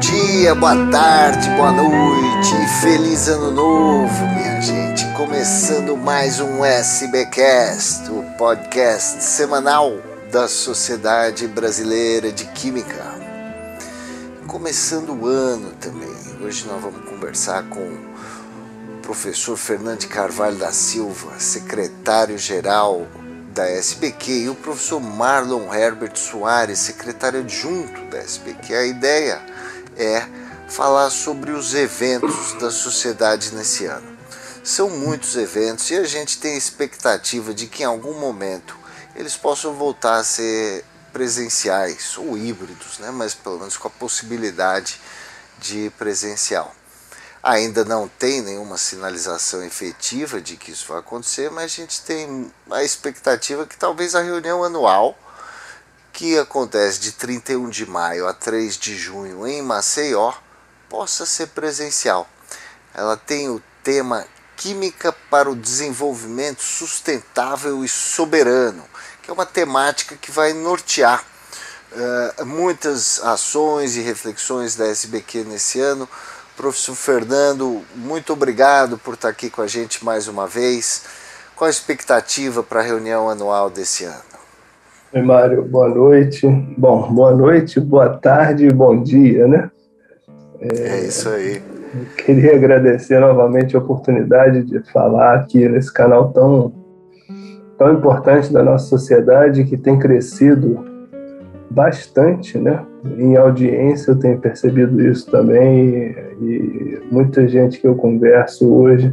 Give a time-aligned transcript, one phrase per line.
[0.00, 5.04] dia, boa tarde, boa noite, feliz ano novo, minha gente.
[5.14, 9.98] Começando mais um SBcast, o podcast semanal
[10.32, 13.14] da Sociedade Brasileira de Química.
[14.46, 16.08] Começando o ano também.
[16.40, 23.06] Hoje nós vamos conversar com o professor Fernando Carvalho da Silva, secretário-geral
[23.52, 28.74] da SBQ, e o professor Marlon Herbert Soares, secretário adjunto da SBQ.
[28.74, 29.49] A ideia
[29.96, 30.26] é
[30.68, 34.18] falar sobre os eventos da sociedade nesse ano.
[34.62, 38.76] São muitos eventos e a gente tem a expectativa de que em algum momento
[39.16, 43.10] eles possam voltar a ser presenciais ou híbridos, né?
[43.10, 45.00] mas pelo menos com a possibilidade
[45.58, 46.74] de presencial.
[47.42, 52.52] Ainda não tem nenhuma sinalização efetiva de que isso vai acontecer, mas a gente tem
[52.70, 55.16] a expectativa que talvez a reunião anual,
[56.20, 60.34] que acontece de 31 de maio a 3 de junho em Maceió,
[60.86, 62.28] possa ser presencial.
[62.92, 68.84] Ela tem o tema Química para o Desenvolvimento Sustentável e Soberano,
[69.22, 71.24] que é uma temática que vai nortear
[71.90, 76.06] uh, muitas ações e reflexões da SBQ nesse ano
[76.54, 81.00] Professor Fernando, muito obrigado por estar aqui com a gente mais uma vez.
[81.56, 84.29] Qual a expectativa para a reunião anual desse ano?
[85.12, 86.46] Oi, Mário, boa noite.
[86.78, 89.68] Bom, boa noite, boa tarde bom dia, né?
[90.60, 91.60] É, é isso aí.
[92.16, 96.72] Queria agradecer novamente a oportunidade de falar aqui nesse canal tão,
[97.76, 100.84] tão importante da nossa sociedade que tem crescido
[101.68, 102.80] bastante, né?
[103.18, 109.12] Em audiência eu tenho percebido isso também e muita gente que eu converso hoje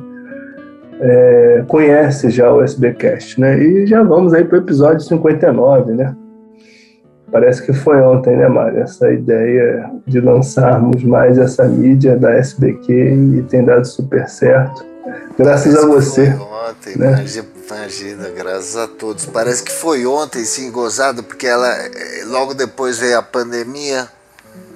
[0.99, 3.57] é, conhece já o SBcast, né?
[3.59, 6.15] E já vamos aí para o episódio 59, né?
[7.31, 8.81] Parece que foi ontem, né, Mário?
[8.81, 14.85] Essa ideia de lançarmos mais essa mídia da SBQ e tem dado super certo.
[15.37, 16.35] Graças Parece a você.
[16.69, 17.25] ontem, né?
[17.69, 19.25] Imagina, graças a todos.
[19.25, 21.69] Parece que foi ontem, sim, gozado, porque ela
[22.27, 24.07] logo depois veio a pandemia.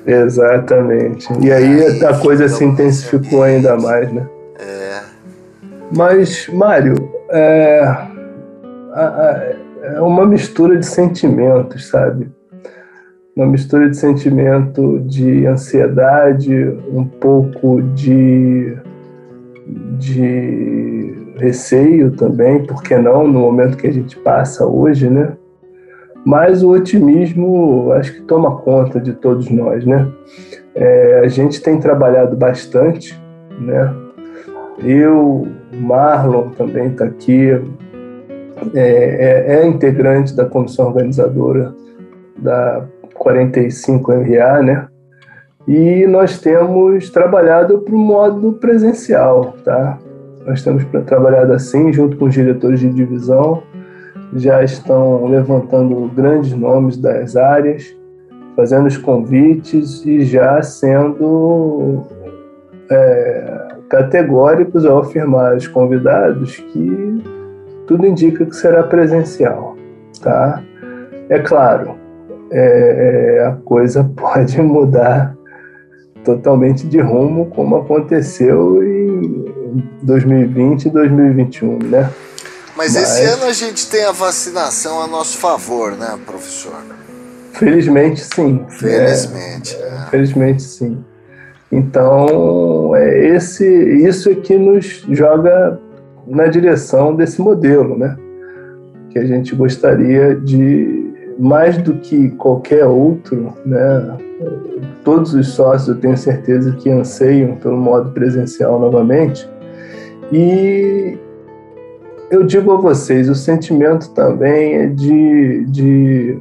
[0.06, 1.28] Exatamente.
[1.42, 4.28] E aí, aí a coisa se intensificou ainda mais, né?
[4.60, 5.11] É.
[5.96, 6.96] Mas, Mário,
[7.30, 8.08] é,
[9.84, 12.30] é uma mistura de sentimentos, sabe?
[13.36, 16.54] Uma mistura de sentimento de ansiedade,
[16.92, 18.78] um pouco de,
[19.98, 25.34] de receio também, por que não, no momento que a gente passa hoje, né?
[26.24, 30.08] Mas o otimismo acho que toma conta de todos nós, né?
[30.76, 33.20] É, a gente tem trabalhado bastante,
[33.60, 33.94] né?
[34.84, 37.50] Eu, Marlon também está aqui,
[38.76, 41.74] é, é, é, integrante da comissão organizadora
[42.38, 44.88] da 45MA, né?
[45.68, 49.98] E nós temos trabalhado para o modo presencial, tá?
[50.46, 53.64] Nós temos trabalhado assim, junto com os diretores de divisão,
[54.34, 57.96] já estão levantando grandes nomes das áreas,
[58.56, 62.04] fazendo os convites e já sendo
[62.90, 67.24] é, categóricos ao afirmar os convidados que
[67.86, 69.76] tudo indica que será presencial,
[70.22, 70.64] tá?
[71.28, 71.98] É claro,
[72.50, 75.36] é, é a coisa pode mudar
[76.24, 82.10] totalmente de rumo, como aconteceu em 2020 e 2021, né?
[82.78, 86.82] Mas, Mas, esse ano a gente tem a vacinação a nosso favor, né, professor?
[87.52, 88.66] Felizmente sim.
[88.70, 89.76] Felizmente.
[89.76, 90.10] É, é.
[90.10, 91.04] Felizmente sim.
[91.72, 95.80] Então, é esse, isso é que nos joga
[96.28, 98.18] na direção desse modelo, né?
[99.10, 104.18] Que a gente gostaria de, mais do que qualquer outro, né?
[105.04, 109.50] Todos os sócios, eu tenho certeza que anseiam pelo modo presencial novamente,
[110.32, 111.18] e
[112.30, 116.40] eu digo a vocês, o sentimento também é de, de,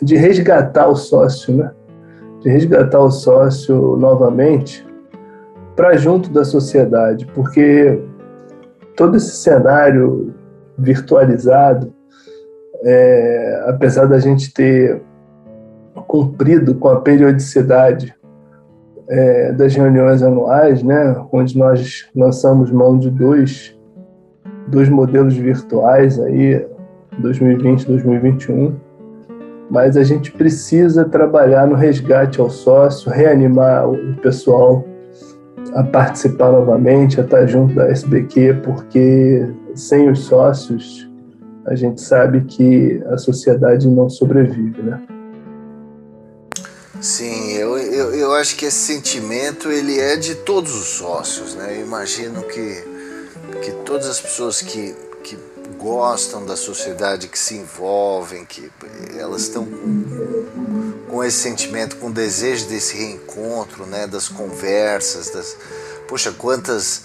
[0.00, 1.70] de resgatar o sócio, né?
[2.40, 4.86] De resgatar o sócio novamente
[5.74, 8.00] para junto da sociedade, porque
[8.96, 10.34] todo esse cenário
[10.76, 11.92] virtualizado,
[12.82, 15.02] é, apesar da gente ter
[16.06, 18.14] cumprido com a periodicidade
[19.08, 23.78] é, das reuniões anuais, né, onde nós lançamos mão de dois,
[24.68, 26.66] dois modelos virtuais aí,
[27.18, 28.76] 2020 e 2021,
[29.70, 34.84] mas a gente precisa trabalhar no resgate ao sócio, reanimar o pessoal
[35.74, 41.08] a participar novamente, a estar junto da SBQ, porque sem os sócios
[41.66, 45.02] a gente sabe que a sociedade não sobrevive, né?
[47.00, 51.76] Sim, eu, eu, eu acho que esse sentimento ele é de todos os sócios, né?
[51.76, 52.82] Eu imagino que,
[53.62, 54.96] que todas as pessoas que,
[55.78, 58.70] gostam da sociedade, que se envolvem, que
[59.16, 64.06] elas estão com, com esse sentimento, com o desejo desse reencontro, né?
[64.06, 65.56] Das conversas, das...
[66.06, 67.02] Poxa, quantas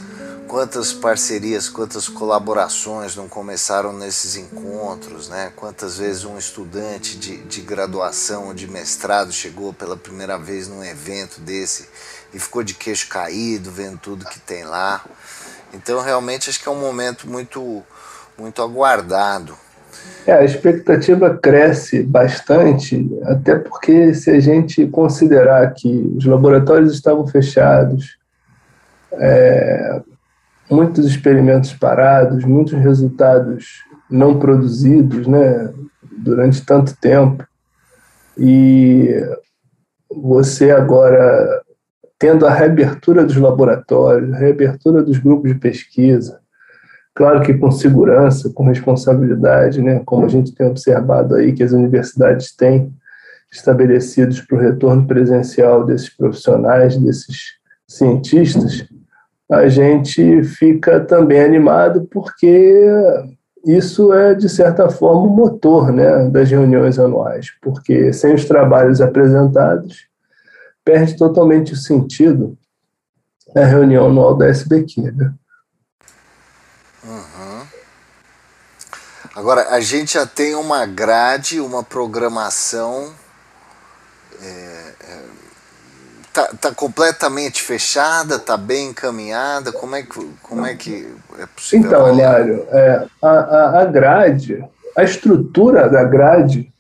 [0.54, 5.52] quantas parcerias, quantas colaborações não começaram nesses encontros, né?
[5.56, 10.84] Quantas vezes um estudante de, de graduação ou de mestrado chegou pela primeira vez num
[10.84, 11.90] evento desse
[12.32, 15.04] e ficou de queixo caído, vendo tudo que tem lá.
[15.74, 17.84] Então, realmente, acho que é um momento muito,
[18.38, 19.54] muito aguardado.
[20.26, 27.28] É, a expectativa cresce bastante, até porque se a gente considerar que os laboratórios estavam
[27.28, 28.18] fechados,
[29.14, 30.02] é,
[30.70, 35.74] muitos experimentos parados, muitos resultados não produzidos, né,
[36.18, 37.46] durante tanto tempo.
[38.38, 39.10] E
[40.10, 41.62] você agora
[42.18, 46.40] tendo a reabertura dos laboratórios, a reabertura dos grupos de pesquisa,
[47.14, 51.72] claro que com segurança, com responsabilidade, né, como a gente tem observado aí que as
[51.72, 52.94] universidades têm
[53.52, 57.54] estabelecidos para o retorno presencial desses profissionais, desses
[57.88, 58.88] cientistas,
[59.52, 62.82] a gente fica também animado porque
[63.66, 69.00] isso é, de certa forma, o motor né, das reuniões anuais, porque sem os trabalhos
[69.00, 70.08] apresentados,
[70.84, 72.58] perde totalmente o sentido
[73.56, 75.12] a reunião anual da SBQ.
[75.12, 75.34] Né?
[79.36, 83.12] Agora, a gente já tem uma grade, uma programação
[84.42, 84.94] é,
[86.34, 89.72] Tá, tá completamente fechada, tá bem encaminhada?
[89.72, 91.08] Como é que, como é, que
[91.38, 91.86] é possível?
[91.86, 92.40] Então, avaliar?
[92.40, 94.66] Mário, é, a, a grade,
[94.98, 96.74] a estrutura da grade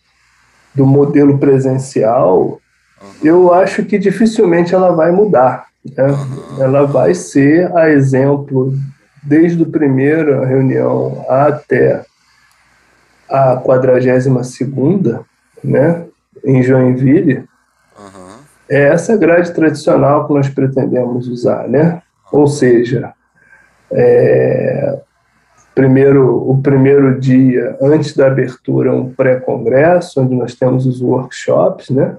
[0.73, 2.59] do modelo presencial,
[2.99, 3.09] uhum.
[3.23, 5.67] eu acho que dificilmente ela vai mudar.
[5.85, 6.03] Né?
[6.03, 6.63] Uhum.
[6.63, 8.73] Ela vai ser a exemplo
[9.21, 12.03] desde a primeira reunião até
[13.33, 15.21] a 42 segunda,
[15.63, 16.05] né,
[16.45, 17.45] em Joinville,
[18.69, 22.01] é essa grade tradicional que nós pretendemos usar, né?
[22.31, 23.11] Ou seja,
[23.91, 24.99] é,
[25.73, 32.15] primeiro, o primeiro dia antes da abertura, um pré-congresso, onde nós temos os workshops, né?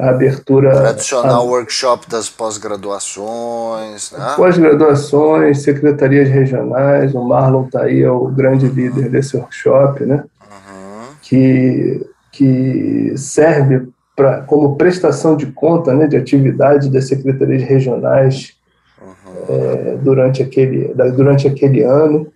[0.00, 0.70] A abertura.
[0.70, 4.32] Tradicional a, workshop das pós-graduações, né?
[4.36, 8.72] Pós-graduações, secretarias regionais, o Marlon está aí, é o grande uhum.
[8.72, 10.24] líder desse workshop, né?
[10.40, 11.14] Uhum.
[11.20, 18.54] Que, que serve pra, como prestação de conta né, de atividade das secretarias regionais
[19.00, 19.34] uhum.
[19.48, 22.30] é, durante, aquele, durante aquele ano.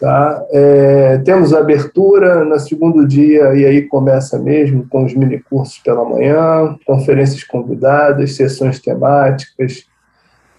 [0.00, 0.44] Tá?
[0.52, 6.76] É, temos abertura no segundo dia, e aí começa mesmo com os minicursos pela manhã,
[6.86, 9.86] conferências convidadas, sessões temáticas,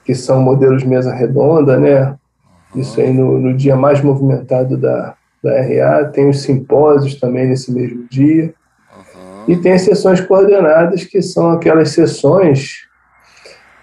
[0.04, 2.16] que são modelos mesa redonda, né?
[2.76, 6.06] Isso aí no, no dia mais movimentado da, da RA.
[6.06, 8.54] Tem os simpósios também nesse mesmo dia.
[9.48, 12.89] E tem as sessões coordenadas, que são aquelas sessões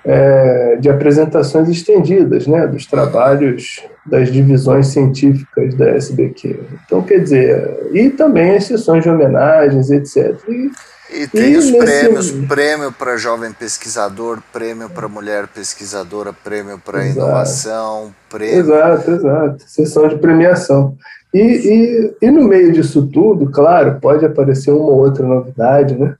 [0.07, 6.61] é, de apresentações estendidas, né, dos trabalhos das divisões científicas da SBQ.
[6.87, 10.37] Então, quer dizer, e também as sessões de homenagens, etc.
[10.49, 10.71] E,
[11.13, 11.85] e tem e os nesse...
[11.85, 18.61] prêmios, prêmio para jovem pesquisador, prêmio para mulher pesquisadora, prêmio para inovação, prêmio...
[18.61, 19.65] Exato, exato.
[19.67, 20.95] Sessão de premiação.
[21.35, 26.15] E, e, e no meio disso tudo, claro, pode aparecer uma ou outra novidade, né?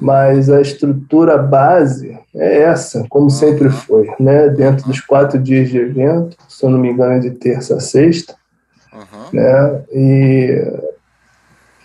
[0.00, 4.48] Mas a estrutura base é essa, como sempre foi, né?
[4.48, 7.80] Dentro dos quatro dias de evento, se eu não me engano, é de terça a
[7.80, 8.34] sexta,
[8.92, 9.28] uhum.
[9.32, 9.82] né?
[9.92, 10.72] E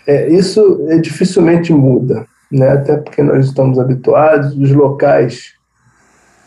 [0.06, 2.70] é, isso é, dificilmente muda, né?
[2.70, 5.54] Até porque nós estamos habituados, os locais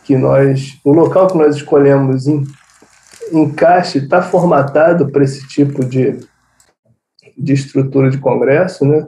[0.05, 2.43] que nós, o local que nós escolhemos em
[3.31, 6.19] encaixe, está formatado para esse tipo de,
[7.37, 9.05] de estrutura de congresso, né?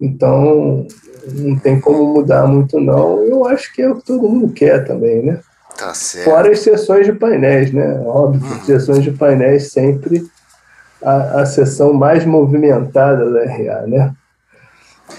[0.00, 0.86] Então,
[1.26, 3.24] não tem como mudar muito, não.
[3.24, 5.40] Eu acho que é o que todo mundo quer também, né?
[5.76, 6.24] Tá certo.
[6.24, 8.00] Fora as sessões de painéis, né?
[8.04, 8.64] Óbvio, hum.
[8.64, 10.26] sessões de painéis sempre
[11.02, 14.12] a, a sessão mais movimentada da RA, né?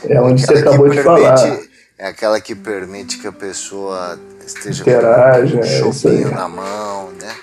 [0.08, 1.60] É onde você acabou de permite, falar.
[1.98, 7.10] É aquela que permite que a pessoa esteja Interaja, com um chopinho é na mão,
[7.22, 7.36] né?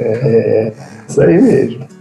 [0.00, 0.72] É,
[1.08, 1.97] isso aí mesmo.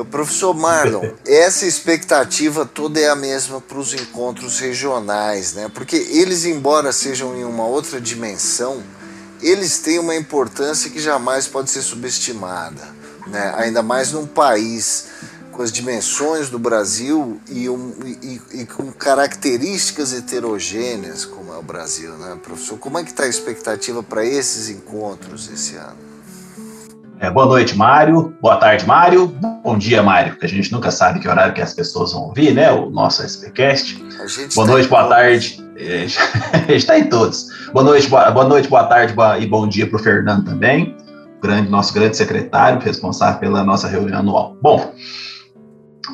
[0.00, 5.70] O professor Marlon, essa expectativa toda é a mesma para os encontros regionais, né?
[5.72, 8.82] Porque eles, embora sejam em uma outra dimensão,
[9.42, 12.86] eles têm uma importância que jamais pode ser subestimada,
[13.26, 13.54] né?
[13.56, 15.06] Ainda mais num país
[15.58, 21.62] com as dimensões do Brasil e, um, e, e, com características heterogêneas como é o
[21.62, 22.78] Brasil, né, professor?
[22.78, 26.07] Como é que está a expectativa para esses encontros esse ano?
[27.20, 28.32] É, boa noite, Mário.
[28.40, 29.26] Boa tarde, Mário.
[29.64, 32.54] Bom dia, Mário, porque a gente nunca sabe que horário que as pessoas vão ouvir,
[32.54, 32.70] né?
[32.70, 33.96] O nosso SPCast.
[34.54, 35.16] Boa tá noite, boa todos.
[35.16, 35.68] tarde.
[35.76, 36.06] É,
[36.54, 37.46] a gente está em todos.
[37.72, 40.96] Boa noite, boa, boa noite, boa tarde boa, e bom dia para o Fernando também,
[41.42, 44.56] grande, nosso grande secretário, responsável pela nossa reunião anual.
[44.62, 44.92] Bom,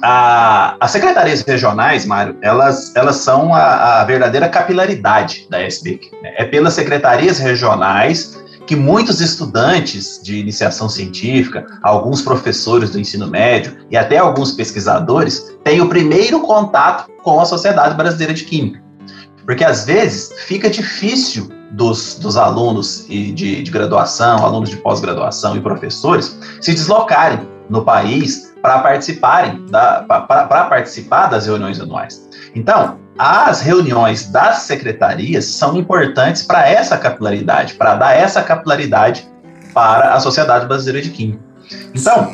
[0.02, 6.10] a, as secretarias regionais, Mário, elas, elas são a, a verdadeira capilaridade da SBQ.
[6.22, 6.34] Né?
[6.38, 13.76] É pelas secretarias regionais que muitos estudantes de iniciação científica, alguns professores do ensino médio
[13.90, 18.82] e até alguns pesquisadores têm o primeiro contato com a Sociedade Brasileira de Química.
[19.44, 25.60] Porque às vezes fica difícil dos, dos alunos de, de graduação, alunos de pós-graduação e
[25.60, 32.28] professores se deslocarem no país para participarem para participar das reuniões anuais.
[32.54, 39.28] Então, as reuniões das secretarias são importantes para essa capilaridade, para dar essa capilaridade
[39.72, 41.42] para a Sociedade Brasileira de Química.
[41.94, 42.32] Então,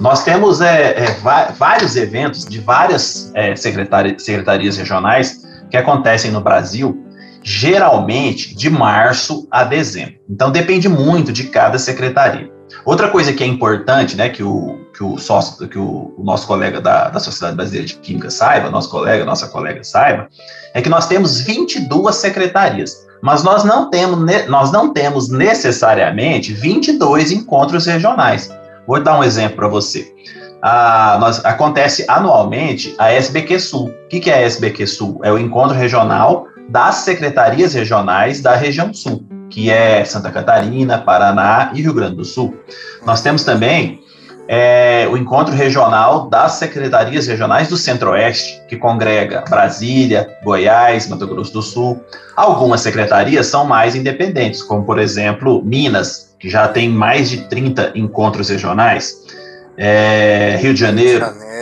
[0.00, 1.16] nós temos é, é,
[1.56, 7.06] vários eventos de várias é, secretarias, secretarias regionais que acontecem no Brasil,
[7.42, 10.14] geralmente de março a dezembro.
[10.28, 12.51] Então, depende muito de cada secretaria.
[12.84, 16.46] Outra coisa que é importante, né, que o, que o, sócio, que o, o nosso
[16.46, 20.28] colega da, da Sociedade Brasileira de Química saiba, nosso colega, nossa colega saiba,
[20.74, 27.30] é que nós temos 22 secretarias, mas nós não temos, nós não temos necessariamente 22
[27.30, 28.50] encontros regionais.
[28.86, 30.12] Vou dar um exemplo para você.
[30.60, 33.88] Ah, nós, acontece anualmente a SBQ Sul.
[33.88, 35.20] O que, que é a SBQ Sul?
[35.22, 41.70] É o encontro regional das secretarias regionais da região Sul que é Santa Catarina, Paraná
[41.74, 42.56] e Rio Grande do Sul.
[43.04, 44.00] Nós temos também
[44.48, 51.52] é, o encontro regional das secretarias regionais do Centro-Oeste, que congrega Brasília, Goiás, Mato Grosso
[51.52, 52.02] do Sul.
[52.34, 57.92] Algumas secretarias são mais independentes, como, por exemplo, Minas, que já tem mais de 30
[57.94, 59.41] encontros regionais.
[59.76, 61.52] É, Rio de Janeiro, Rio de Janeiro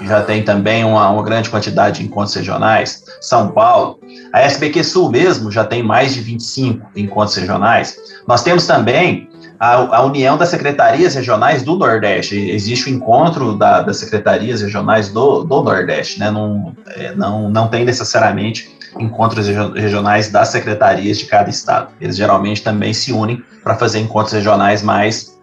[0.00, 3.04] que já tem também uma, uma grande quantidade de encontros regionais.
[3.20, 4.00] São Paulo.
[4.32, 7.96] A SBQ Sul mesmo já tem mais de 25 encontros regionais.
[8.26, 12.34] Nós temos também a, a União das Secretarias Regionais do Nordeste.
[12.50, 16.30] Existe o encontro da, das secretarias regionais do, do Nordeste, né?
[16.30, 21.90] Não, é, não, não tem necessariamente encontros regionais das secretarias de cada estado.
[22.00, 25.38] Eles geralmente também se unem para fazer encontros regionais mais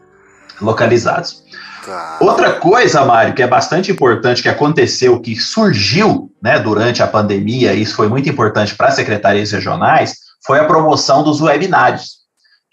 [0.60, 1.44] localizados.
[2.20, 7.74] Outra coisa, Mário, que é bastante importante, que aconteceu, que surgiu né, durante a pandemia,
[7.74, 10.16] e isso foi muito importante para as secretarias regionais,
[10.46, 12.18] foi a promoção dos webinários.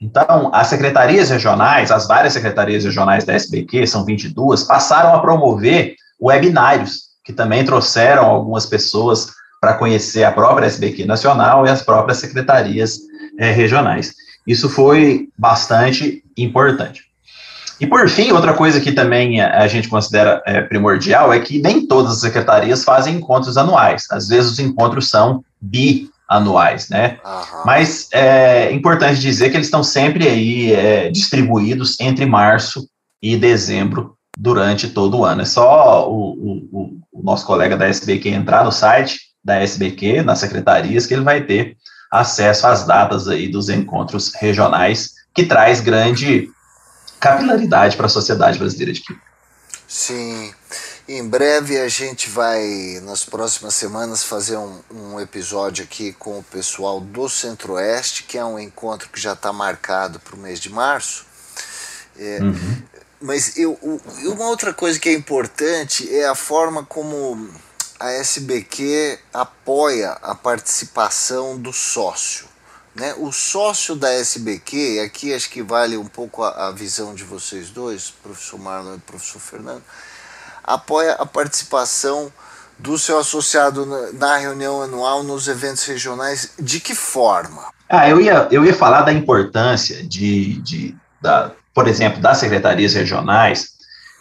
[0.01, 5.95] Então, as secretarias regionais, as várias secretarias regionais da SBQ, são 22, passaram a promover
[6.21, 12.19] webinários, que também trouxeram algumas pessoas para conhecer a própria SBQ nacional e as próprias
[12.19, 12.99] secretarias
[13.39, 14.13] é, regionais.
[14.47, 17.14] Isso foi bastante importante.
[17.85, 21.87] E por fim, outra coisa que também a gente considera é, primordial é que nem
[21.87, 24.07] todas as secretarias fazem encontros anuais.
[24.11, 27.19] Às vezes os encontros são bianuais, né?
[27.23, 27.63] Uhum.
[27.67, 32.89] Mas é importante dizer que eles estão sempre aí é, distribuídos entre março
[33.23, 35.43] e dezembro durante todo o ano.
[35.43, 36.31] É só o,
[36.73, 41.23] o, o nosso colega da SBQ entrar no site da SBQ, nas secretarias, que ele
[41.23, 41.77] vai ter
[42.11, 46.49] acesso às datas aí dos encontros regionais, que traz grande
[47.25, 49.27] capilaridade para a sociedade brasileira de química.
[49.89, 50.53] Sim.
[51.09, 56.43] Em breve a gente vai, nas próximas semanas, fazer um, um episódio aqui com o
[56.43, 60.69] pessoal do Centro-Oeste, que é um encontro que já está marcado para o mês de
[60.69, 61.25] março.
[62.19, 62.83] É, uhum.
[63.23, 63.79] Mas eu,
[64.25, 67.49] uma outra coisa que é importante é a forma como
[67.99, 72.54] a SBQ apoia a participação do sócio.
[72.95, 73.15] Né?
[73.19, 77.71] O sócio da SBQ, aqui acho que vale um pouco a, a visão de vocês
[77.71, 79.83] dois, professor Marlon e professor Fernando,
[80.63, 82.33] apoia a participação
[82.79, 87.69] do seu associado na, reunião anual nos eventos regionais, de que forma?
[87.89, 92.95] Ah, eu ia, eu ia falar da importância de, de da, por exemplo, das secretarias
[92.95, 93.75] regionais,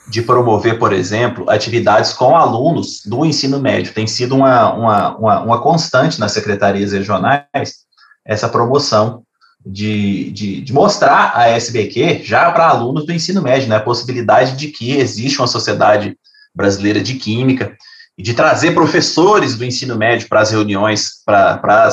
[0.07, 3.93] de promover, por exemplo, atividades com alunos do ensino médio.
[3.93, 7.82] Tem sido uma, uma, uma, uma constante nas secretarias regionais,
[8.25, 9.23] essa promoção
[9.65, 14.57] de, de, de mostrar a SBQ já para alunos do ensino médio, né, a possibilidade
[14.57, 16.17] de que existe uma sociedade
[16.53, 17.75] brasileira de química
[18.17, 21.89] e de trazer professores do ensino médio para as reuniões, para,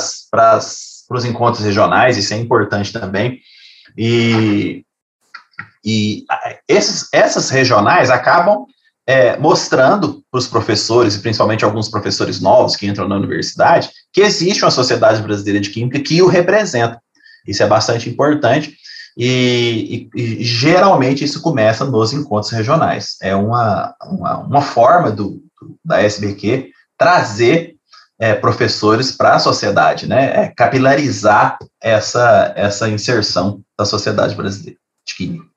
[1.10, 3.40] os encontros regionais, isso é importante também.
[3.96, 4.84] E,
[5.84, 6.24] e
[6.68, 8.66] esses, essas regionais acabam
[9.06, 14.20] é, mostrando para os professores, e principalmente alguns professores novos que entram na universidade, que
[14.20, 17.00] existe uma sociedade brasileira de química que o representa.
[17.46, 18.76] Isso é bastante importante.
[19.16, 23.16] E, e, e, geralmente isso começa nos encontros regionais.
[23.20, 27.74] É uma, uma, uma forma do, do, da SBQ trazer
[28.18, 30.44] é, professores para a sociedade, né?
[30.44, 35.49] É capilarizar essa, essa inserção da sociedade brasileira de química.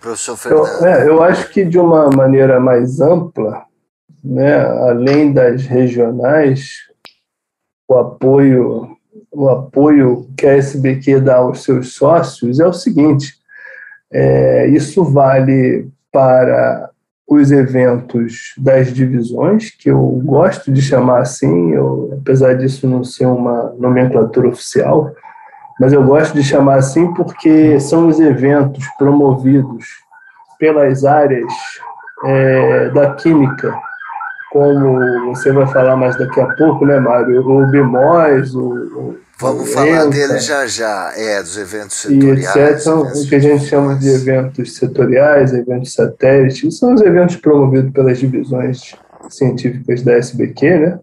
[0.00, 0.66] Professor Fernando.
[0.66, 3.64] Eu, é, eu acho que de uma maneira mais ampla,
[4.24, 6.78] né, além das regionais,
[7.88, 8.96] o apoio,
[9.30, 13.34] o apoio que a SBQ dá aos seus sócios é o seguinte:
[14.12, 16.90] é, isso vale para
[17.28, 23.26] os eventos das divisões, que eu gosto de chamar assim, eu, apesar disso não ser
[23.26, 25.14] uma nomenclatura oficial,
[25.80, 29.86] mas eu gosto de chamar assim porque são os eventos promovidos
[30.58, 31.50] pelas áreas
[32.22, 33.74] é, da química,
[34.52, 37.40] como você vai falar mais daqui a pouco, né, Mário?
[37.40, 42.54] O BIMOS, o, Vamos falar dele já já, é, dos eventos setoriais.
[42.54, 42.78] E etc.
[42.78, 47.90] São o que a gente chama de eventos setoriais, eventos satélites, são os eventos promovidos
[47.90, 48.94] pelas divisões
[49.30, 50.98] científicas da SBQ, né?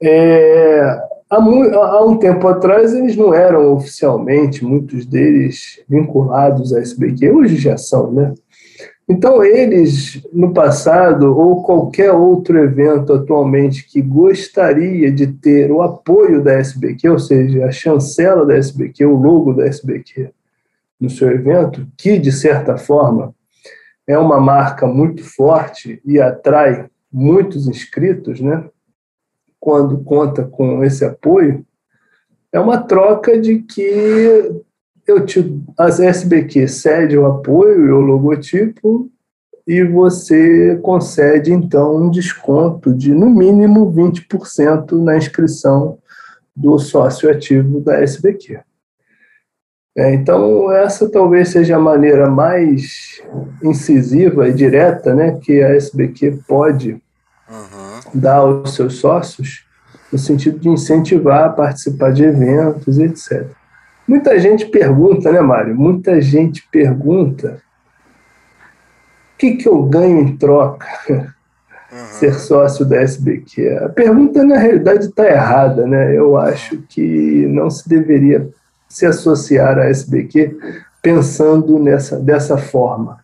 [0.00, 7.30] É, há, há, um tempo atrás eles não eram oficialmente, muitos deles, vinculados à SBQ,
[7.30, 8.34] hoje já são, né?
[9.10, 16.44] Então, eles, no passado, ou qualquer outro evento atualmente que gostaria de ter o apoio
[16.44, 20.30] da SBQ, ou seja, a chancela da SBQ, o logo da SBQ
[21.00, 23.34] no seu evento, que, de certa forma,
[24.06, 28.64] é uma marca muito forte e atrai muitos inscritos, né?
[29.60, 31.64] Quando conta com esse apoio,
[32.52, 34.62] é uma troca de que
[35.06, 39.10] eu te, a SBQ cede o apoio e o logotipo
[39.66, 45.98] e você concede, então, um desconto de, no mínimo, 20% na inscrição
[46.56, 48.60] do sócio ativo da SBQ.
[49.94, 53.20] É, então, essa talvez seja a maneira mais
[53.62, 57.02] incisiva e direta né, que a SBQ pode
[58.14, 59.64] dar aos seus sócios,
[60.12, 63.46] no sentido de incentivar a participar de eventos, etc.
[64.06, 65.74] Muita gente pergunta, né, Mário?
[65.74, 67.60] Muita gente pergunta
[69.34, 71.98] o que, que eu ganho em troca uhum.
[72.12, 73.78] ser sócio da SBQ.
[73.84, 76.16] A pergunta, na realidade, está errada, né?
[76.16, 78.48] Eu acho que não se deveria
[78.88, 80.56] se associar à SBQ
[81.02, 83.17] pensando nessa, dessa forma.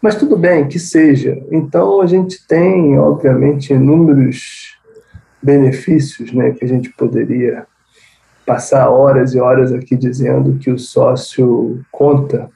[0.00, 1.42] Mas tudo bem, que seja.
[1.50, 4.76] Então, a gente tem, obviamente, inúmeros
[5.42, 7.66] benefícios né, que a gente poderia
[8.46, 12.48] passar horas e horas aqui dizendo que o sócio conta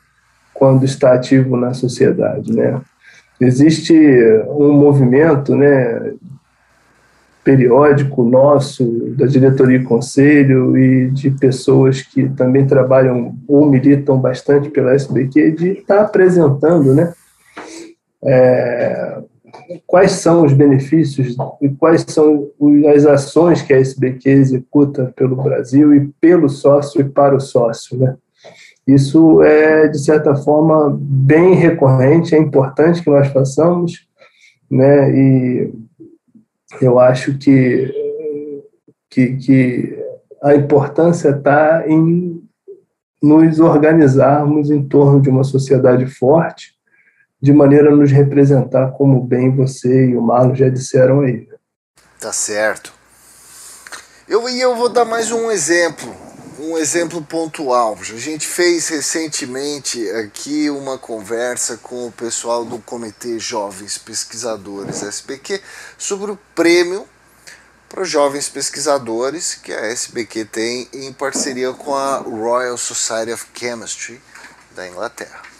[0.55, 2.81] quando está ativo na sociedade, né?
[3.41, 3.93] Existe
[4.49, 6.13] um movimento, né,
[7.45, 8.85] periódico nosso,
[9.17, 15.51] da diretoria e conselho e de pessoas que também trabalham ou militam bastante pela SBQ,
[15.51, 17.13] de estar apresentando, né,
[18.25, 19.23] é,
[19.87, 22.49] quais são os benefícios e quais são
[22.95, 27.99] as ações que a SBQ executa pelo Brasil e pelo sócio e para o sócio,
[27.99, 28.17] né?
[28.87, 34.09] Isso é, de certa forma, bem recorrente, é importante que nós façamos,
[34.71, 35.11] né?
[35.17, 35.73] E
[36.81, 37.93] eu acho que,
[39.09, 39.99] que, que
[40.43, 42.43] a importância está em
[43.23, 46.75] nos organizarmos em torno de uma sociedade forte,
[47.43, 51.49] de maneira a nos representar como bem você e o Marlon já disseram aí.
[52.21, 52.93] Tá certo.
[54.29, 56.15] Eu, e eu vou dar mais um exemplo,
[56.61, 57.99] um exemplo pontual.
[58.01, 65.61] A gente fez recentemente aqui uma conversa com o pessoal do Comitê Jovens Pesquisadores SBQ
[65.99, 67.05] sobre o prêmio
[67.89, 74.21] para jovens pesquisadores que a SBQ tem em parceria com a Royal Society of Chemistry
[74.75, 75.52] da Inglaterra.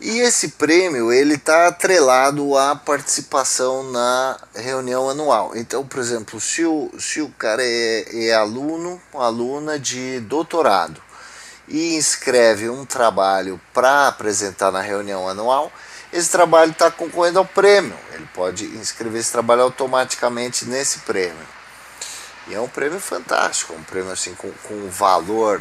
[0.00, 5.54] E esse prêmio ele está atrelado à participação na reunião anual.
[5.54, 11.02] Então, por exemplo, se o, se o cara é, é aluno, aluna de doutorado
[11.68, 15.70] e inscreve um trabalho para apresentar na reunião anual,
[16.10, 17.94] esse trabalho está concorrendo ao prêmio.
[18.14, 21.46] Ele pode inscrever esse trabalho automaticamente nesse prêmio.
[22.48, 25.60] E é um prêmio fantástico, um prêmio assim com, com valor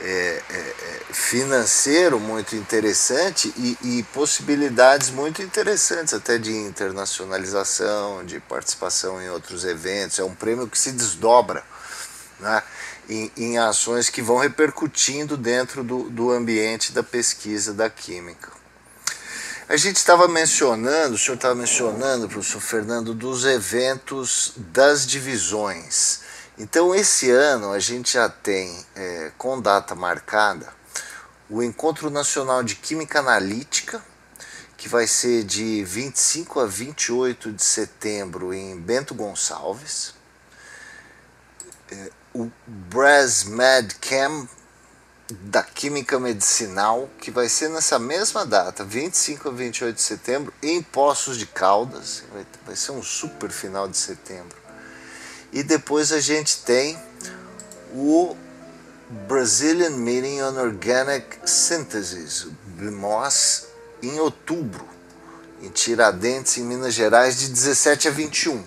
[0.00, 0.74] é, é,
[1.12, 9.64] financeiro muito interessante e, e, possibilidades muito interessantes até de internacionalização, de participação em outros
[9.64, 10.18] eventos.
[10.18, 11.64] É um prêmio que se desdobra
[12.40, 12.62] né,
[13.08, 18.52] em, em ações que vão repercutindo dentro do, do ambiente da pesquisa da química.
[19.66, 26.20] A gente estava mencionando, o senhor estava mencionando, professor Fernando, dos eventos das divisões.
[26.56, 30.72] Então, esse ano a gente já tem, é, com data marcada,
[31.50, 34.00] o Encontro Nacional de Química Analítica,
[34.76, 40.14] que vai ser de 25 a 28 de setembro em Bento Gonçalves.
[41.90, 44.48] É, o Brasmed Chem
[45.28, 50.82] da Química Medicinal, que vai ser nessa mesma data, 25 a 28 de setembro, em
[50.82, 52.22] Poços de Caldas.
[52.32, 54.63] Vai, vai ser um super final de setembro.
[55.54, 56.98] E depois a gente tem
[57.94, 58.36] o
[59.28, 63.66] Brazilian Meeting on Organic Synthesis, BMOS,
[64.02, 64.84] em outubro,
[65.62, 68.64] em Tiradentes, em Minas Gerais, de 17 a 21.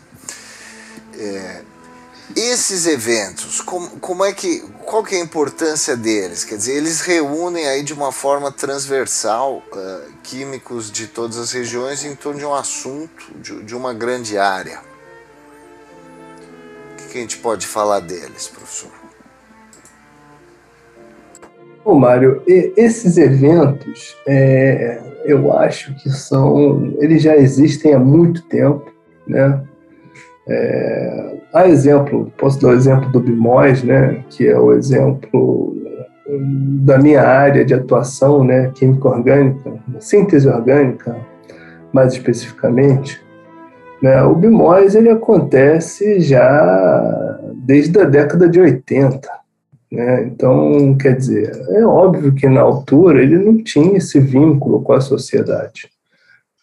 [1.20, 1.62] É,
[2.38, 6.46] esses eventos, como, como é que, qual que é a importância deles?
[6.46, 12.06] Quer dizer, eles reúnem aí de uma forma transversal uh, químicos de todas as regiões
[12.06, 14.82] em torno de um assunto, de, de uma grande área.
[17.12, 18.92] Que a gente pode falar deles, professor?
[21.84, 28.92] Bom, Mário, esses eventos, é, eu acho que são, eles já existem há muito tempo,
[29.26, 29.64] né?
[30.50, 35.76] É, há exemplo, posso dar o exemplo do BIMOS, né, que é o exemplo
[36.84, 41.16] da minha área de atuação, né, química orgânica, síntese orgânica,
[41.94, 43.26] mais especificamente.
[44.02, 49.28] Né, o BIMOS ele acontece já desde a década de 80.
[49.92, 54.94] Né, então, quer dizer, é óbvio que na altura ele não tinha esse vínculo com
[54.94, 55.90] a sociedade.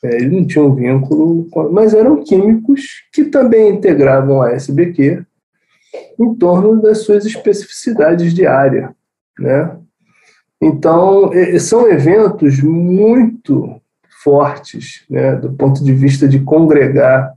[0.02, 5.24] É, ele não tinha um vínculo, com, mas eram químicos que também integravam a SBQ
[6.18, 8.94] em torno das suas especificidades de área,
[9.38, 9.76] né?
[10.60, 13.80] Então, são eventos muito
[14.24, 17.32] fortes, né, do ponto de vista de congregar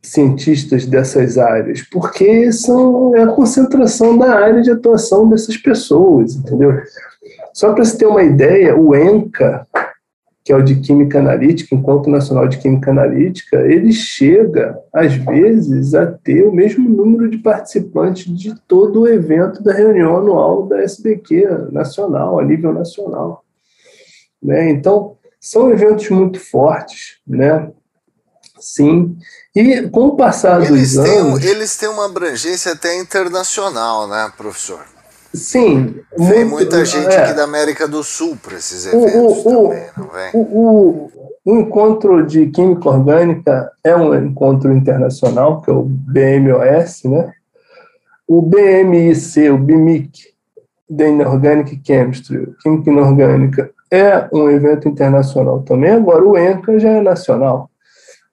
[0.00, 6.80] cientistas dessas áreas, porque são é a concentração da área de atuação dessas pessoas, entendeu?
[7.52, 9.66] Só para você ter uma ideia, o ENCA,
[10.44, 15.94] que é o de Química Analítica, Encontro Nacional de Química Analítica, ele chega, às vezes,
[15.94, 20.80] a ter o mesmo número de participantes de todo o evento da reunião anual da
[20.80, 23.44] SBQ nacional, a nível nacional.
[24.42, 24.70] Né?
[24.70, 27.70] Então, são eventos muito fortes, né?
[28.60, 29.16] Sim.
[29.54, 31.44] E com o passar eles dos têm, anos...
[31.44, 34.84] Eles têm uma abrangência até internacional, né, professor?
[35.32, 36.00] Sim.
[36.16, 37.22] Vem muito, muita gente é.
[37.22, 40.30] aqui da América do Sul para esses eventos o, o, também, não vem?
[40.34, 41.10] O,
[41.44, 47.32] o, encontro de química orgânica é um encontro internacional, que é o BMOS, né?
[48.26, 50.34] O BMIC, o BIMIC,
[50.88, 55.90] da Inorganic Chemistry, Química Inorgânica, é um evento internacional também.
[55.90, 57.70] Agora, o ENCA já é nacional.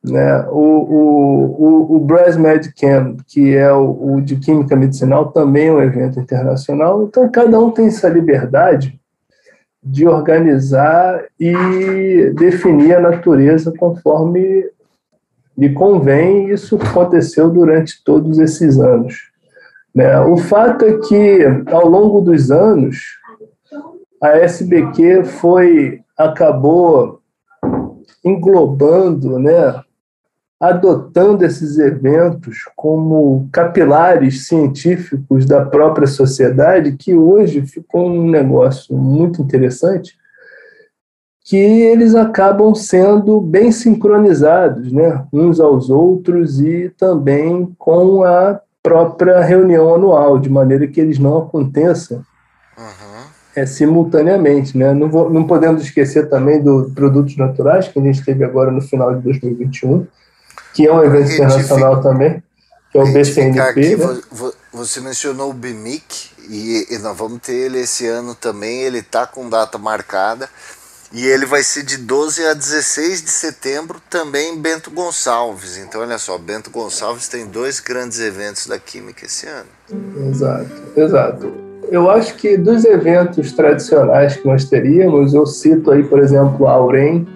[0.04, 0.46] Né?
[0.50, 5.74] O, o, o, o Brasmed Chem, que é o, o, de Química Medicinal, também é
[5.74, 7.04] um evento internacional.
[7.04, 9.00] Então, cada um tem essa liberdade
[9.84, 14.66] de organizar e definir a natureza conforme
[15.58, 16.50] lhe convém.
[16.50, 19.32] Isso aconteceu durante todos esses anos.
[19.94, 20.20] Né?
[20.22, 22.98] O fato é que, ao longo dos anos,
[24.22, 27.22] a SBQ foi acabou
[28.24, 29.82] englobando né,
[30.60, 39.42] adotando esses eventos como capilares científicos da própria sociedade, que hoje ficou um negócio muito
[39.42, 40.16] interessante,
[41.44, 49.42] que eles acabam sendo bem sincronizados, né, uns aos outros e também com a própria
[49.42, 52.24] reunião anual, de maneira que eles não aconteçam
[52.78, 53.15] uhum.
[53.56, 54.78] É, simultaneamente.
[54.78, 54.94] Né?
[54.94, 58.82] Não, vou, não podemos esquecer também do produtos naturais, que a gente teve agora no
[58.82, 60.06] final de 2021,
[60.74, 62.44] que é um evento internacional também,
[62.92, 63.60] que é o BCNP.
[63.60, 64.52] Aqui, né?
[64.74, 69.26] Você mencionou o BIMIC, e, e nós vamos ter ele esse ano também, ele está
[69.26, 70.50] com data marcada,
[71.14, 75.78] e ele vai ser de 12 a 16 de setembro, também em Bento Gonçalves.
[75.78, 79.70] Então, olha só, Bento Gonçalves tem dois grandes eventos da Química esse ano.
[80.30, 81.65] Exato, exato.
[81.90, 86.72] Eu acho que dos eventos tradicionais que nós teríamos, eu cito aí, por exemplo, a
[86.72, 87.28] Aurem,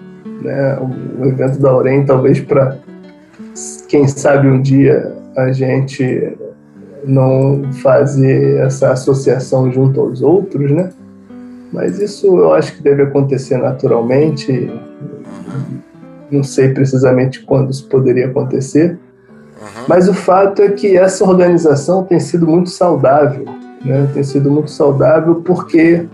[0.42, 0.78] né,
[1.18, 2.78] o evento da Aurem, talvez para
[3.88, 6.36] quem sabe um dia a gente
[7.04, 10.90] não fazer essa associação junto aos outros, né?
[11.72, 14.70] Mas isso eu acho que deve acontecer naturalmente.
[16.30, 18.98] Não sei precisamente quando isso poderia acontecer.
[19.60, 19.84] Uhum.
[19.88, 23.44] Mas o fato é que essa organização tem sido muito saudável,
[23.84, 24.08] né?
[24.12, 26.06] Tem sido muito saudável porque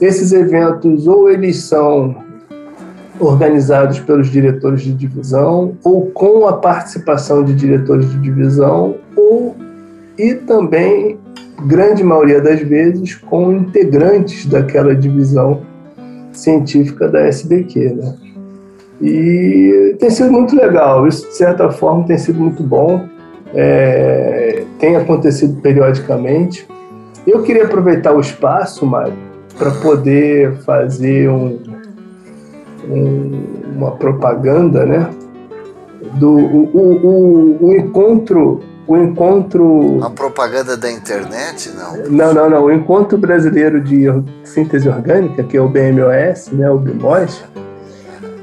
[0.00, 2.16] esses eventos ou eles são
[3.18, 9.54] organizados pelos diretores de divisão ou com a participação de diretores de divisão ou
[10.18, 11.18] e também
[11.66, 15.60] grande maioria das vezes com integrantes daquela divisão
[16.32, 18.14] científica da SBQ, né?
[19.00, 23.06] E tem sido muito legal, isso de certa forma tem sido muito bom,
[23.54, 26.66] é, tem acontecido periodicamente.
[27.26, 29.14] Eu queria aproveitar o espaço, Mário,
[29.56, 31.58] para poder fazer um,
[32.88, 33.44] um,
[33.76, 35.10] uma propaganda, né?
[36.14, 40.02] Do o, o, o, o encontro o encontro.
[40.02, 41.96] A propaganda da internet, não?
[42.08, 42.64] Não, não, não.
[42.64, 44.06] O encontro brasileiro de
[44.42, 47.44] síntese orgânica, que é o BMOS, né, o BIMOS,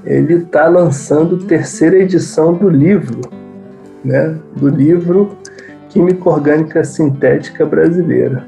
[0.05, 3.19] ele está lançando a terceira edição do livro,
[4.05, 5.35] né, do livro
[5.89, 8.47] Química Orgânica Sintética Brasileira.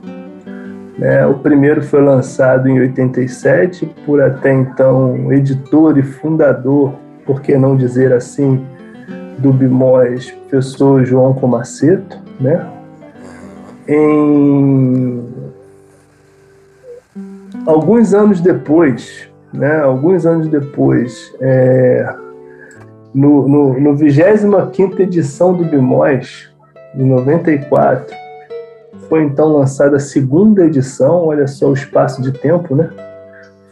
[0.99, 6.93] Né, o primeiro foi lançado em 87 por até então editor e fundador,
[7.25, 8.61] por que não dizer assim,
[9.37, 12.67] do Bimós, professor João Comaceto, né?
[13.87, 15.25] Em
[17.65, 19.79] alguns anos depois, né?
[19.79, 22.13] Alguns anos depois, é,
[23.13, 26.53] no, no, no 25 edição do Bimós,
[26.93, 28.13] em 94,
[29.09, 32.89] foi então lançada a segunda edição, olha só o espaço de tempo, né?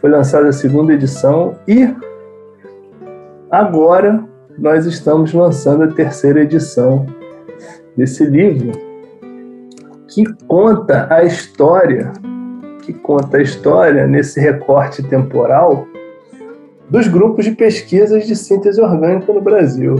[0.00, 1.88] Foi lançada a segunda edição e
[3.50, 4.22] agora
[4.58, 7.06] nós estamos lançando a terceira edição
[7.96, 8.72] desse livro,
[10.08, 12.12] que conta a história,
[12.82, 15.86] que conta a história nesse recorte temporal
[16.90, 19.96] dos grupos de pesquisas de síntese orgânica no Brasil.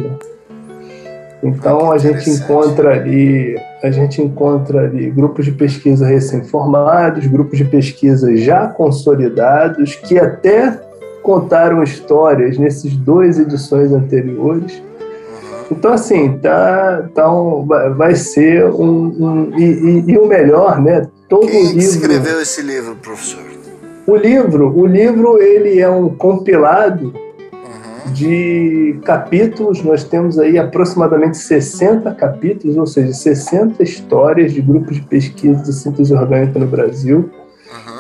[1.43, 7.65] Então a gente encontra ali, a gente encontra ali grupos de pesquisa recém-formados, grupos de
[7.65, 10.81] pesquisa já consolidados, que até
[11.23, 14.83] contaram histórias nesses dois edições anteriores.
[15.71, 19.51] Então, assim, tá, tá um, vai ser um.
[19.53, 21.07] um e, e, e, o melhor, né?
[21.29, 21.79] Todo Quem livro.
[21.79, 23.43] escreveu esse livro, professor?
[24.07, 27.13] O livro, o livro ele é um compilado.
[28.13, 29.83] De capítulos.
[29.83, 35.73] Nós temos aí aproximadamente 60 capítulos, ou seja, 60 histórias de grupos de pesquisa de
[35.73, 37.31] síntese orgânica no Brasil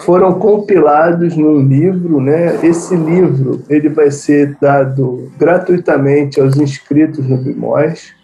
[0.04, 2.58] foram compilados num livro, né?
[2.62, 8.14] Esse livro ele vai ser dado gratuitamente aos inscritos no Bimós.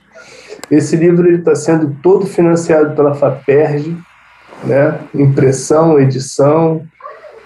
[0.70, 3.94] Esse livro está sendo todo financiado pela Faperj,
[4.64, 4.98] né?
[5.14, 6.82] Impressão, edição,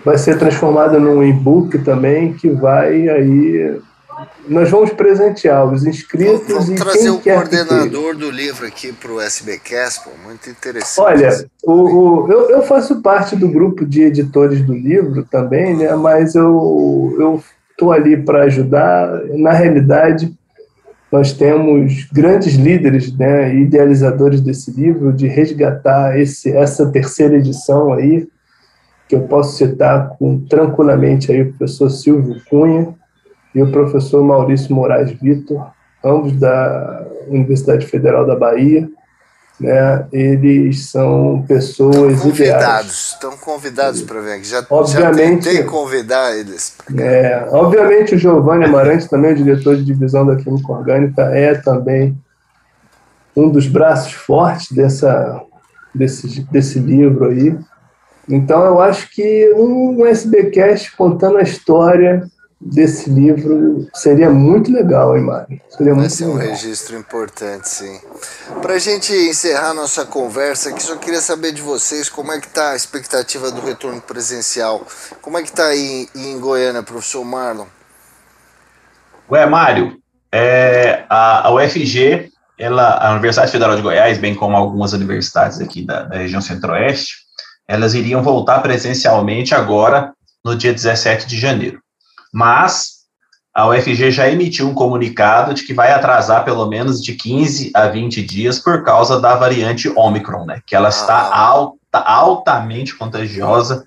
[0.05, 3.81] vai ser transformado num e-book também que vai aí
[4.49, 9.21] nós vamos presentear os inscritos vamos, vamos trazer o coordenador do livro aqui para o
[9.21, 11.01] SBcast, pô, muito interessante.
[11.01, 15.95] Olha, o, o, eu, eu, faço parte do grupo de editores do livro também, né?
[15.95, 19.25] Mas eu eu estou ali para ajudar.
[19.37, 20.37] Na realidade,
[21.11, 28.29] nós temos grandes líderes, né, idealizadores desse livro, de resgatar esse, essa terceira edição aí,
[29.09, 32.95] que eu posso citar com, tranquilamente aí o professor Silvio Cunha,
[33.59, 35.67] e o professor Maurício Moraes Vitor,
[36.05, 38.89] ambos da Universidade Federal da Bahia.
[39.59, 40.07] Né?
[40.13, 43.13] Eles são pessoas convidados, ideais.
[43.15, 44.45] Estão convidados para vir aqui.
[44.45, 46.77] Já, obviamente, já tentei convidar eles.
[46.97, 52.17] É, obviamente o Giovanni Amarante, também o diretor de divisão da Química Orgânica, é também
[53.35, 55.43] um dos braços fortes dessa,
[55.93, 57.59] desse, desse livro aí.
[58.29, 65.23] Então eu acho que um SBcast contando a história desse livro seria muito legal, hein,
[65.23, 65.61] Mário?
[65.69, 66.41] Seria Vai muito ser legal.
[66.41, 68.01] um registro importante, sim.
[68.61, 72.47] Para a gente encerrar nossa conversa, que só queria saber de vocês como é que
[72.47, 74.85] está a expectativa do retorno presencial.
[75.23, 77.67] Como é que está aí em Goiânia, professor Marlon?
[79.31, 79.97] Ué, Mário,
[80.33, 85.85] é, a, a UFG, ela, a Universidade Federal de Goiás, bem como algumas universidades aqui
[85.85, 87.15] da, da região centro-oeste,
[87.69, 91.79] elas iriam voltar presencialmente agora no dia 17 de janeiro
[92.33, 92.99] mas
[93.55, 97.89] a UFG já emitiu um comunicado de que vai atrasar pelo menos de 15 a
[97.89, 100.61] 20 dias por causa da variante Omicron, né?
[100.65, 101.39] Que ela está ah.
[101.39, 103.85] alta, altamente contagiosa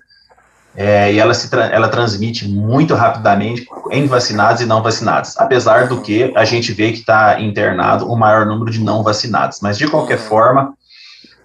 [0.74, 6.00] é, e ela, se ela transmite muito rapidamente em vacinados e não vacinados, apesar do
[6.00, 9.60] que a gente vê que está internado o maior número de não vacinados.
[9.60, 10.24] Mas, de qualquer uhum.
[10.24, 10.74] forma,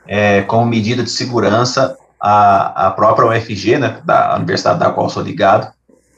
[0.07, 5.21] é, como medida de segurança, a, a própria UFG, né, da universidade da qual sou
[5.21, 5.71] ligado,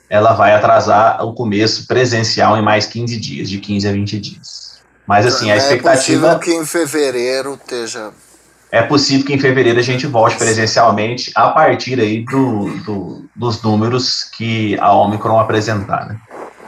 [0.10, 4.80] ela vai atrasar o começo presencial em mais 15 dias, de 15 a 20 dias.
[5.06, 6.32] Mas assim, a expectativa.
[6.32, 8.12] É possível que em fevereiro esteja.
[8.72, 13.62] É possível que em fevereiro a gente volte presencialmente a partir aí do, do dos
[13.62, 16.18] números que a Omicron apresentar, né?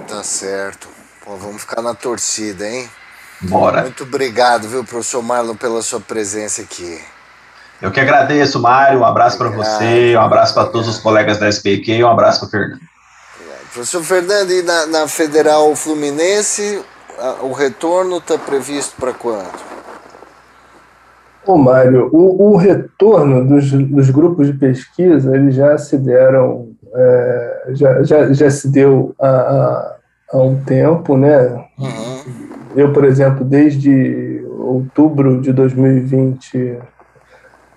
[0.08, 0.88] Tá certo.
[1.24, 2.90] Pô, vamos ficar na torcida, hein?
[3.42, 3.82] Bora.
[3.82, 7.00] Muito obrigado, viu, professor Marlon, pela sua presença aqui.
[7.82, 9.00] Eu que agradeço, Mário.
[9.00, 12.40] Um abraço para você, um abraço para todos os colegas da SPQ e um abraço
[12.40, 12.91] para o Fernando.
[13.74, 16.82] Professor Fernando, e na, na Federal Fluminense,
[17.18, 19.72] a, o retorno está previsto para quando?
[21.46, 27.64] Ô, Mário, o, o retorno dos, dos, grupos de pesquisa, eles já se deram, é,
[27.70, 29.96] já, já, já se deu há,
[30.34, 31.66] há um tempo, né?
[31.80, 32.50] Uhum.
[32.76, 36.78] Eu, por exemplo, desde outubro de 2020,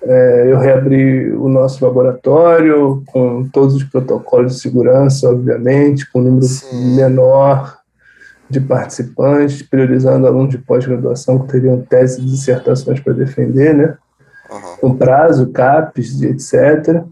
[0.06, 6.24] é, eu reabri o nosso laboratório com todos os protocolos de segurança, obviamente, com um
[6.24, 6.96] número Sim.
[6.96, 7.78] menor
[8.48, 13.96] de participantes, priorizando alunos de pós-graduação que teriam teses e dissertações para defender, né?
[14.50, 14.76] Uhum.
[14.80, 17.02] Com prazo, CAPES, etc.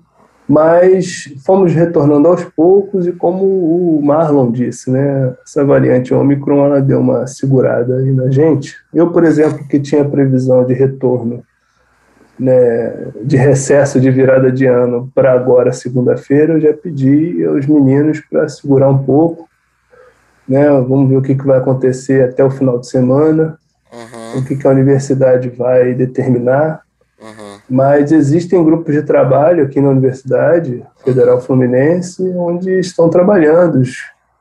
[0.46, 5.34] Mas fomos retornando aos poucos e como o Marlon disse, né?
[5.42, 8.76] Essa variante Omicron, ela deu uma segurada aí na gente.
[8.92, 11.42] Eu, por exemplo, que tinha previsão de retorno
[12.42, 18.20] né, de recesso de virada de ano para agora, segunda-feira, eu já pedi aos meninos
[18.20, 19.48] para segurar um pouco,
[20.48, 20.68] né?
[20.68, 23.56] Vamos ver o que, que vai acontecer até o final de semana,
[23.92, 24.40] uhum.
[24.40, 26.82] o que, que a universidade vai determinar.
[27.20, 27.58] Uhum.
[27.70, 33.82] Mas existem grupos de trabalho aqui na Universidade Federal Fluminense onde estão trabalhando,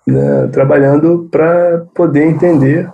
[0.07, 2.89] né, trabalhando para poder entender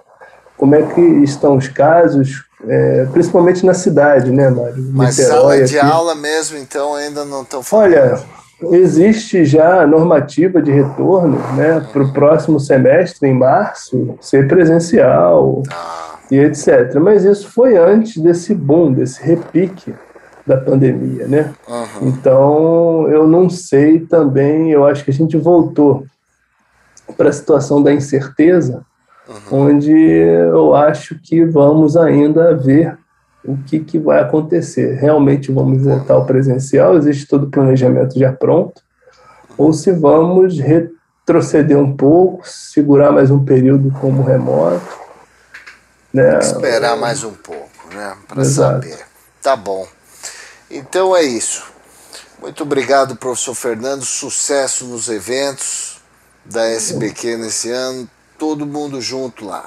[0.57, 4.89] como é que estão os casos, é, principalmente na cidade, né, Mário?
[4.91, 5.87] Mas Niterói, sala de aqui.
[5.87, 7.85] aula mesmo, então, ainda não estão falando?
[7.85, 8.23] Olha,
[8.59, 15.61] Existe já a normativa de retorno né, para o próximo semestre, em março, ser presencial
[16.31, 16.95] e etc.
[16.95, 19.93] Mas isso foi antes desse boom, desse repique
[20.45, 21.27] da pandemia.
[21.27, 21.53] Né?
[21.67, 22.07] Uhum.
[22.07, 26.03] Então, eu não sei também, eu acho que a gente voltou
[27.15, 28.83] para a situação da incerteza,
[29.27, 29.65] uhum.
[29.65, 32.97] onde eu acho que vamos ainda ver
[33.43, 34.95] o que, que vai acontecer.
[34.95, 36.97] Realmente vamos voltar ao presencial?
[36.97, 38.81] Existe todo o planejamento já pronto?
[39.57, 44.99] Ou se vamos retroceder um pouco, segurar mais um período como remoto?
[46.13, 46.39] Né?
[46.39, 48.15] Esperar mais um pouco, né?
[48.27, 48.97] Para saber.
[49.41, 49.87] Tá bom.
[50.69, 51.65] Então é isso.
[52.41, 54.03] Muito obrigado, professor Fernando.
[54.03, 55.99] Sucesso nos eventos
[56.45, 58.07] da SBQ nesse ano.
[58.37, 59.63] Todo mundo junto lá.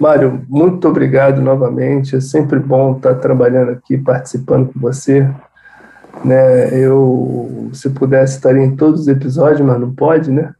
[0.00, 2.16] Mário, muito obrigado novamente.
[2.16, 5.28] É sempre bom estar trabalhando aqui, participando com você.
[6.24, 10.54] Né, eu, se pudesse, estaria em todos os episódios, mas não pode, né?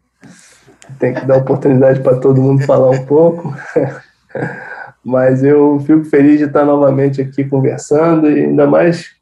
[0.98, 3.55] Tem que dar oportunidade para todo mundo falar um pouco.
[5.02, 9.16] mas eu fico feliz de estar novamente aqui conversando, e ainda mais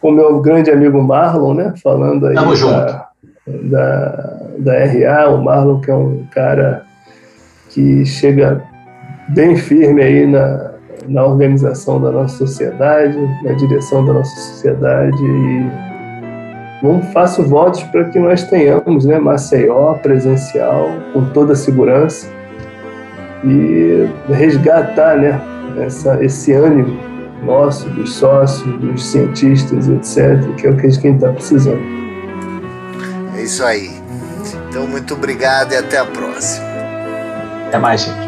[0.00, 1.74] com o meu grande amigo Marlon, né?
[1.82, 3.08] Falando aí da,
[3.46, 6.87] da, da RA, o Marlon, que é um cara
[7.78, 8.60] que chega
[9.28, 10.72] bem firme aí na,
[11.06, 15.70] na organização da nossa sociedade, na direção da nossa sociedade e
[16.82, 22.26] vamos faço votos para que nós tenhamos, né, Maceió presencial com toda a segurança
[23.44, 25.40] e resgatar, né,
[25.80, 26.98] essa, esse ânimo
[27.44, 31.80] nosso, dos sócios, dos cientistas, etc., que é o que a gente está precisando.
[33.36, 33.92] É isso aí.
[34.68, 36.67] Então, muito obrigado e até a próxima.
[37.68, 38.27] Até mais, gente.